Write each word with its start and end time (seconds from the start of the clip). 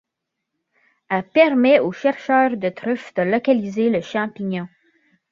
Elle 1.09 1.29
permet 1.29 1.79
au 1.79 1.91
chercheur 1.91 2.57
de 2.57 2.69
truffe 2.69 3.13
de 3.13 3.21
localiser 3.21 3.91
le 3.91 4.01
champignon. 4.01 4.67